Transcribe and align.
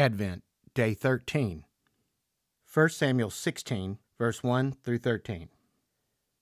Advent, 0.00 0.42
Day 0.72 0.94
13. 0.94 1.66
1 2.72 2.88
Samuel 2.88 3.28
16, 3.28 3.98
verse 4.16 4.42
1 4.42 4.72
through 4.82 4.96
13. 4.96 5.50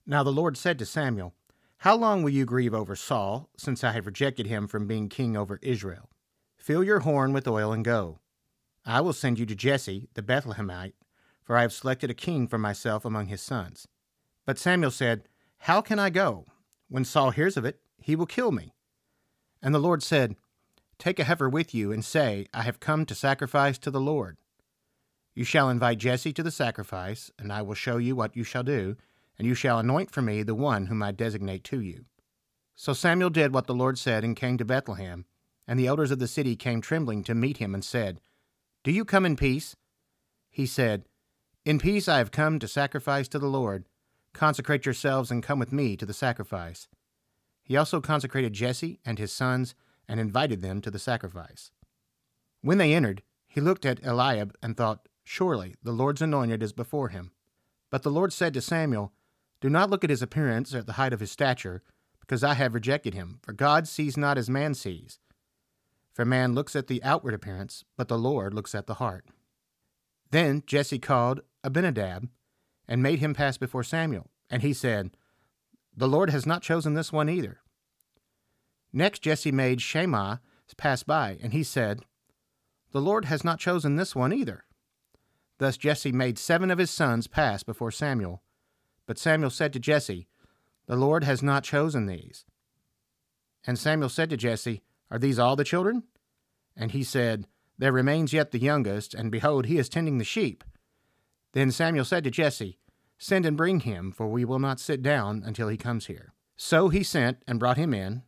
Now 0.07 0.23
the 0.23 0.31
Lord 0.31 0.57
said 0.57 0.79
to 0.79 0.87
Samuel, 0.87 1.35
How 1.79 1.97
long 1.97 2.23
will 2.23 2.31
you 2.31 2.45
grieve 2.45 2.73
over 2.73 2.95
Saul, 2.95 3.49
since 3.57 3.83
I 3.83 3.91
have 3.91 4.07
rejected 4.07 4.47
him 4.47 4.69
from 4.69 4.87
being 4.87 5.09
king 5.09 5.37
over 5.37 5.59
Israel? 5.61 6.09
Fill 6.57 6.85
your 6.85 7.01
horn 7.01 7.33
with 7.33 7.49
oil 7.49 7.73
and 7.73 7.85
go. 7.85 8.21
I 8.87 9.01
will 9.01 9.13
send 9.13 9.41
you 9.41 9.47
to 9.47 9.57
Jesse 9.57 10.09
the 10.15 10.23
Bethlehemite, 10.23 10.95
for 11.43 11.57
I 11.57 11.63
have 11.63 11.73
selected 11.73 12.11
a 12.11 12.15
king 12.15 12.47
for 12.47 12.59
myself 12.59 13.05
among 13.05 13.27
his 13.27 13.43
sons. 13.43 13.89
But 14.47 14.61
Samuel 14.61 14.93
said, 14.93 15.25
How 15.63 15.81
can 15.81 15.99
I 15.99 16.11
go? 16.11 16.47
When 16.89 17.05
Saul 17.05 17.33
hears 17.33 17.57
of 17.57 17.65
it, 17.65 17.81
he 18.01 18.15
will 18.15 18.25
kill 18.25 18.53
me. 18.53 18.77
And 19.61 19.75
the 19.75 19.81
Lord 19.81 20.05
said, 20.05 20.37
Take 20.99 21.21
a 21.21 21.25
heifer 21.25 21.49
with 21.49 21.75
you, 21.75 21.93
and 21.93 22.05
say, 22.05 22.47
I 22.53 22.63
have 22.63 22.81
come 22.81 23.07
to 23.07 23.15
sacrifice 23.15 23.79
to 23.79 23.91
the 23.91 24.01
Lord. 24.01 24.37
You 25.35 25.45
shall 25.45 25.71
invite 25.71 25.99
Jesse 25.99 26.33
to 26.33 26.43
the 26.43 26.51
sacrifice, 26.51 27.31
and 27.39 27.53
I 27.53 27.63
will 27.63 27.75
show 27.75 27.99
you 27.99 28.17
what 28.17 28.37
you 28.37 28.43
shall 28.43 28.65
do, 28.65 28.97
and 29.39 29.47
you 29.47 29.55
shall 29.55 29.79
anoint 29.79 30.11
for 30.11 30.21
me 30.21 30.43
the 30.43 30.57
one 30.57 30.87
whom 30.87 31.01
I 31.01 31.13
designate 31.13 31.63
to 31.65 31.81
you. 31.81 32.07
So 32.75 32.93
Samuel 32.93 33.31
did 33.31 33.55
what 33.55 33.69
the 33.69 33.75
Lord 33.75 33.99
said, 33.99 34.25
and 34.25 34.35
came 34.35 34.59
to 34.59 34.65
Bethlehem. 34.65 35.27
And 35.69 35.79
the 35.79 35.87
elders 35.87 36.11
of 36.11 36.19
the 36.19 36.27
city 36.27 36.57
came 36.57 36.81
trembling 36.81 37.23
to 37.25 37.35
meet 37.35 37.59
him, 37.59 37.75
and 37.75 37.85
said, 37.85 38.21
Do 38.83 38.91
you 38.91 39.05
come 39.05 39.25
in 39.25 39.37
peace? 39.37 39.77
He 40.51 40.67
said, 40.67 41.05
In 41.65 41.79
peace 41.79 42.09
I 42.09 42.19
have 42.19 42.33
come 42.33 42.59
to 42.59 42.67
sacrifice 42.67 43.29
to 43.29 43.39
the 43.39 43.47
Lord. 43.47 43.85
Consecrate 44.33 44.85
yourselves 44.85 45.31
and 45.31 45.43
come 45.43 45.61
with 45.61 45.73
me 45.73 45.97
to 45.97 46.07
the 46.07 46.13
sacrifice. 46.13 46.89
He 47.63 47.77
also 47.77 48.01
consecrated 48.01 48.55
Jesse 48.55 48.99
and 49.05 49.19
his 49.19 49.31
sons 49.31 49.77
and 50.09 50.19
invited 50.19 50.63
them 50.63 50.81
to 50.81 50.91
the 50.91 50.99
sacrifice. 50.99 51.71
When 52.63 52.79
they 52.79 52.95
entered, 52.95 53.23
he 53.47 53.61
looked 53.61 53.87
at 53.87 54.05
Eliab 54.05 54.57
and 54.63 54.77
thought, 54.77 55.09
Surely 55.25 55.75
the 55.83 55.93
Lord's 55.93 56.23
anointed 56.23 56.63
is 56.63 56.73
before 56.73 57.09
him. 57.09 57.33
But 57.91 58.03
the 58.03 58.11
Lord 58.11 58.33
said 58.33 58.55
to 58.55 58.61
Samuel, 58.61 59.13
Do 59.61 59.69
not 59.69 59.91
look 59.91 60.05
at 60.05 60.11
his 60.11 60.23
appearance 60.23 60.75
or 60.75 60.79
at 60.79 60.87
the 60.87 60.95
height 60.95 61.13
of 61.13 61.21
his 61.21 61.31
stature, 61.31 61.83
because 62.21 62.43
I 62.43 62.55
have 62.55 62.75
rejected 62.75 63.15
him. 63.15 63.39
For 63.43 63.53
God 63.53 63.87
sees 63.87 64.17
not 64.17 64.39
as 64.39 64.51
man 64.51 64.75
sees. 64.75 65.19
For 66.15 66.25
man 66.25 66.55
looks 66.55 66.75
at 66.75 66.87
the 66.87 67.03
outward 67.03 67.35
appearance, 67.35 67.85
but 67.97 68.09
the 68.09 68.19
Lord 68.19 68.53
looks 68.53 68.75
at 68.75 68.87
the 68.87 68.95
heart. 68.95 69.27
Then 70.31 70.63
Jesse 70.67 70.99
called 70.99 71.41
Abinadab 71.63 72.29
and 72.87 73.03
made 73.03 73.21
him 73.21 73.35
pass 73.35 73.57
before 73.57 73.85
Samuel. 73.85 74.27
And 74.51 74.63
he 74.63 74.73
said, 74.73 75.11
The 75.97 76.09
Lord 76.09 76.31
has 76.31 76.47
not 76.47 76.63
chosen 76.63 76.95
this 76.95 77.13
one 77.13 77.29
either. 77.29 77.61
Next 78.93 79.21
Jesse 79.21 79.53
made 79.53 79.81
Shammah 79.83 80.41
pass 80.77 81.03
by, 81.03 81.39
and 81.43 81.53
he 81.53 81.63
said, 81.63 82.01
The 82.93 83.01
Lord 83.01 83.27
has 83.27 83.45
not 83.45 83.59
chosen 83.59 83.97
this 83.97 84.15
one 84.15 84.33
either. 84.33 84.65
Thus 85.59 85.77
Jesse 85.77 86.13
made 86.13 86.39
seven 86.39 86.71
of 86.71 86.79
his 86.79 86.91
sons 86.91 87.27
pass 87.27 87.63
before 87.63 87.91
Samuel. 87.91 88.43
But 89.07 89.19
Samuel 89.19 89.51
said 89.51 89.73
to 89.73 89.81
Jesse, 89.81 90.29
The 90.87 90.97
Lord 90.97 91.25
has 91.25 91.43
not 91.43 91.65
chosen 91.65 92.07
these. 92.07 92.45
And 93.67 93.79
Samuel 93.79 94.09
said 94.09 94.31
to 94.31 94.37
Jesse, 94.37 94.83
Are 95.11 95.19
these 95.19 95.39
all 95.39 95.57
the 95.57 95.65
children? 95.65 96.05
And 96.77 96.93
he 96.93 97.03
said, 97.03 97.47
There 97.77 97.93
remains 97.93 98.33
yet 98.33 98.53
the 98.53 98.61
youngest, 98.61 99.15
and 99.15 99.33
behold, 99.33 99.67
he 99.67 99.79
is 99.79 99.89
tending 99.89 100.19
the 100.19 100.25
sheep. 100.25 100.63
Then 101.53 101.71
Samuel 101.73 102.05
said 102.05 102.25
to 102.25 102.31
Jesse, 102.31 102.79
Send 103.19 103.45
and 103.45 103.57
bring 103.57 103.81
him, 103.81 104.13
for 104.13 104.29
we 104.29 104.45
will 104.45 104.61
not 104.61 104.79
sit 104.79 105.03
down 105.03 105.43
until 105.45 105.67
he 105.67 105.77
comes 105.77 106.07
here. 106.07 106.35
So 106.57 106.89
he 106.89 107.03
sent 107.03 107.43
and 107.49 107.59
brought 107.59 107.77
him 107.77 107.93
in. 107.93 108.23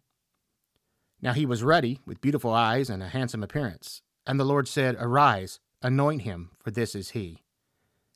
Now 1.22 1.32
he 1.32 1.46
was 1.46 1.62
ruddy, 1.62 2.00
with 2.06 2.20
beautiful 2.20 2.52
eyes 2.52 2.88
and 2.88 3.02
a 3.02 3.08
handsome 3.08 3.42
appearance. 3.42 4.02
And 4.26 4.38
the 4.38 4.44
Lord 4.44 4.68
said, 4.68 4.96
Arise, 4.98 5.60
anoint 5.82 6.22
him, 6.22 6.50
for 6.58 6.70
this 6.70 6.94
is 6.94 7.10
he. 7.10 7.42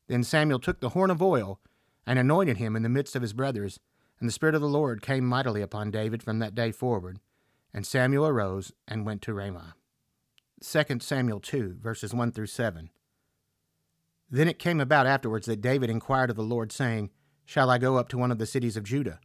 Then 0.06 0.24
Samuel 0.24 0.58
took 0.58 0.80
the 0.80 0.90
horn 0.90 1.10
of 1.10 1.22
oil 1.22 1.60
and 2.06 2.18
anointed 2.18 2.58
him 2.58 2.76
in 2.76 2.82
the 2.82 2.88
midst 2.88 3.16
of 3.16 3.22
his 3.22 3.32
brothers. 3.32 3.80
And 4.20 4.28
the 4.28 4.32
Spirit 4.32 4.54
of 4.54 4.60
the 4.60 4.68
Lord 4.68 5.02
came 5.02 5.24
mightily 5.24 5.60
upon 5.62 5.90
David 5.90 6.22
from 6.22 6.38
that 6.38 6.54
day 6.54 6.70
forward. 6.70 7.18
And 7.72 7.86
Samuel 7.86 8.26
arose 8.26 8.72
and 8.86 9.04
went 9.04 9.22
to 9.22 9.34
Ramah. 9.34 9.74
2 10.62 11.00
Samuel 11.00 11.40
2, 11.40 11.78
verses 11.82 12.14
1 12.14 12.32
through 12.32 12.46
7. 12.46 12.90
Then 14.30 14.48
it 14.48 14.58
came 14.58 14.80
about 14.80 15.06
afterwards 15.06 15.46
that 15.46 15.60
David 15.60 15.90
inquired 15.90 16.30
of 16.30 16.36
the 16.36 16.42
Lord, 16.42 16.72
saying, 16.72 17.10
Shall 17.44 17.70
I 17.70 17.78
go 17.78 17.96
up 17.96 18.08
to 18.10 18.18
one 18.18 18.30
of 18.30 18.38
the 18.38 18.46
cities 18.46 18.76
of 18.76 18.84
Judah? 18.84 19.20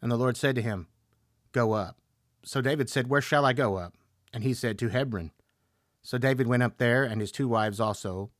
And 0.00 0.10
the 0.10 0.16
Lord 0.16 0.36
said 0.36 0.54
to 0.56 0.62
him, 0.62 0.86
Go 1.52 1.72
up. 1.72 1.99
So 2.44 2.60
David 2.60 2.88
said, 2.88 3.08
Where 3.08 3.20
shall 3.20 3.44
I 3.44 3.52
go 3.52 3.76
up? 3.76 3.94
And 4.32 4.44
he 4.44 4.54
said, 4.54 4.78
To 4.78 4.88
Hebron. 4.88 5.32
So 6.02 6.18
David 6.18 6.46
went 6.46 6.62
up 6.62 6.78
there, 6.78 7.04
and 7.04 7.20
his 7.20 7.32
two 7.32 7.48
wives 7.48 7.80
also, 7.80 8.30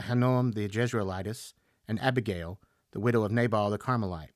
Ahinoam 0.00 0.54
the 0.54 0.68
Jezreelitess, 0.68 1.52
and 1.86 2.00
Abigail, 2.00 2.58
the 2.92 3.00
widow 3.00 3.22
of 3.22 3.32
Nabal 3.32 3.70
the 3.70 3.78
Carmelite. 3.78 4.32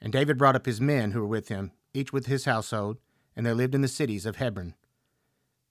And 0.00 0.12
David 0.12 0.38
brought 0.38 0.56
up 0.56 0.66
his 0.66 0.80
men 0.80 1.10
who 1.10 1.20
were 1.20 1.26
with 1.26 1.48
him, 1.48 1.72
each 1.92 2.12
with 2.12 2.26
his 2.26 2.44
household, 2.44 2.98
and 3.36 3.44
they 3.44 3.52
lived 3.52 3.74
in 3.74 3.82
the 3.82 3.88
cities 3.88 4.26
of 4.26 4.36
Hebron. 4.36 4.74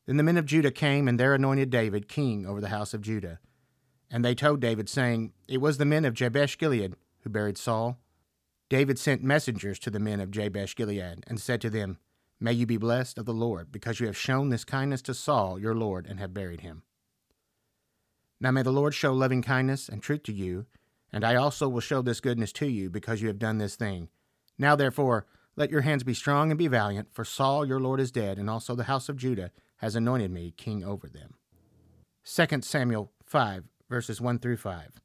Then 0.06 0.18
the 0.18 0.24
men 0.24 0.38
of 0.38 0.46
Judah 0.46 0.72
came, 0.72 1.08
and 1.08 1.20
there 1.20 1.34
anointed 1.34 1.70
David 1.70 2.08
king 2.08 2.46
over 2.46 2.62
the 2.62 2.70
house 2.70 2.94
of 2.94 3.02
Judah. 3.02 3.40
And 4.12 4.24
they 4.24 4.36
told 4.36 4.60
David, 4.60 4.90
saying, 4.90 5.34
It 5.48 5.62
was 5.62 5.78
the 5.78 5.86
men 5.86 6.06
of 6.06 6.14
Jabesh 6.14 6.58
Gilead 6.58 6.96
who 7.22 7.30
buried 7.30 7.58
Saul. 7.58 8.00
David 8.70 9.00
sent 9.00 9.24
messengers 9.24 9.80
to 9.80 9.90
the 9.90 10.00
men 10.00 10.20
of 10.20 10.32
Jabesh 10.32 10.76
Gilead, 10.76 11.24
and 11.28 11.40
said 11.40 11.62
to 11.62 11.70
them, 11.70 11.98
May 12.44 12.52
you 12.52 12.66
be 12.66 12.76
blessed 12.76 13.18
of 13.18 13.26
the 13.26 13.34
Lord, 13.34 13.72
because 13.72 14.02
you 14.02 14.06
have 14.06 14.18
shown 14.18 14.50
this 14.50 14.66
kindness 14.66 15.02
to 15.04 15.14
Saul 15.14 15.58
your 15.58 15.74
Lord, 15.74 16.06
and 16.06 16.20
have 16.20 16.34
buried 16.34 16.60
him. 16.60 16.84
Now 18.42 18.52
may 18.52 18.64
the 18.64 18.70
Lord 18.70 18.94
show 18.94 19.14
loving 19.14 19.42
kindness 19.42 19.88
and 19.88 20.04
truth 20.04 20.24
to 20.24 20.34
you, 20.34 20.66
and 21.14 21.24
I 21.24 21.36
also 21.36 21.70
will 21.70 21.80
show 21.80 22.02
this 22.02 22.20
goodness 22.20 22.52
to 22.54 22.68
you, 22.68 22.90
because 22.90 23.22
you 23.22 23.30
have 23.30 23.40
done 23.40 23.60
this 23.60 23.78
thing. 23.78 24.10
Now 24.58 24.76
therefore, 24.76 25.26
let 25.56 25.72
your 25.72 25.84
hands 25.84 26.04
be 26.04 26.14
strong 26.14 26.52
and 26.52 26.58
be 26.58 26.68
valiant, 26.68 27.08
for 27.14 27.24
Saul 27.24 27.66
your 27.66 27.80
Lord 27.80 28.02
is 28.02 28.12
dead, 28.12 28.38
and 28.38 28.50
also 28.50 28.76
the 28.76 28.84
house 28.84 29.08
of 29.08 29.16
Judah 29.16 29.50
has 29.78 29.96
anointed 29.96 30.30
me 30.30 30.54
king 30.58 30.84
over 30.84 31.08
them. 31.08 31.36
2 32.26 32.62
Samuel 32.62 33.14
5, 33.26 33.64
verses 33.90 34.20
1 34.20 34.40
through 34.40 34.58
5. 34.58 35.00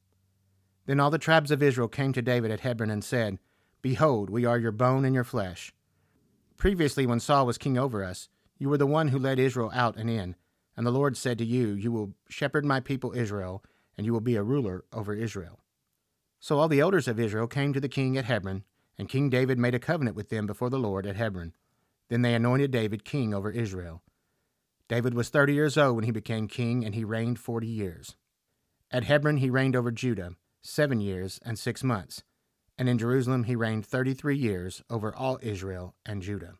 Then 0.87 0.99
all 0.99 1.11
the 1.13 1.19
tribes 1.19 1.53
of 1.53 1.63
Israel 1.63 1.87
came 1.87 2.13
to 2.15 2.21
David 2.21 2.51
at 2.51 2.61
Hebron 2.61 2.91
and 2.91 3.05
said, 3.05 3.39
Behold, 3.81 4.29
we 4.29 4.45
are 4.45 4.59
your 4.59 4.73
bone 4.73 5.05
and 5.05 5.15
your 5.15 5.23
flesh. 5.23 5.73
Previously, 6.59 7.07
when 7.07 7.21
Saul 7.21 7.47
was 7.47 7.57
king 7.57 7.79
over 7.79 8.03
us, 8.03 8.29
you 8.59 8.69
were 8.69 8.77
the 8.77 8.87
one 8.87 9.09
who 9.09 9.19
led 9.19 9.39
Israel 9.39 9.71
out 9.73 9.97
and 9.97 10.11
in. 10.11 10.35
And 10.77 10.85
the 10.85 10.91
Lord 10.91 11.17
said 11.17 11.39
to 11.39 11.45
you, 11.45 11.69
You 11.69 11.93
will 11.93 12.15
shepherd 12.29 12.65
my 12.65 12.81
people 12.81 13.13
Israel, 13.13 13.63
and 13.97 14.05
you 14.05 14.13
will 14.13 14.21
be 14.21 14.35
a 14.35 14.43
ruler 14.43 14.85
over 14.93 15.15
Israel. 15.15 15.61
So 16.41 16.59
all 16.59 16.67
the 16.67 16.81
elders 16.81 17.07
of 17.07 17.21
Israel 17.21 17.47
came 17.47 17.73
to 17.73 17.81
the 17.81 17.89
king 17.89 18.17
at 18.19 18.25
Hebron, 18.25 18.65
and 18.99 19.09
King 19.09 19.31
David 19.31 19.57
made 19.57 19.77
a 19.77 19.79
covenant 19.79 20.17
with 20.17 20.31
them 20.31 20.47
before 20.47 20.69
the 20.69 20.81
Lord 20.81 21.07
at 21.07 21.15
Hebron. 21.15 21.55
Then 22.09 22.23
they 22.23 22.35
anointed 22.35 22.73
David 22.73 23.05
king 23.05 23.33
over 23.33 23.53
Israel. 23.53 24.03
David 24.89 25.15
was 25.15 25.29
thirty 25.29 25.53
years 25.53 25.79
old 25.79 25.95
when 25.95 26.05
he 26.05 26.11
became 26.11 26.49
king, 26.49 26.85
and 26.85 26.95
he 26.95 27.05
reigned 27.05 27.39
forty 27.39 27.69
years. 27.69 28.17
At 28.91 29.05
Hebron 29.05 29.37
he 29.37 29.51
reigned 29.51 29.77
over 29.77 29.93
Judah 29.93 30.33
seven 30.61 31.01
years 31.01 31.39
and 31.45 31.57
six 31.57 31.85
months 31.85 32.25
and 32.79 32.89
in 32.89 32.99
Jerusalem 32.99 33.45
he 33.45 33.57
reigned 33.57 33.85
thirty 33.85 34.15
three 34.15 34.37
years 34.37 34.83
over 34.89 35.15
all 35.15 35.39
Israel 35.43 35.95
and 36.07 36.23
Judah. 36.23 36.55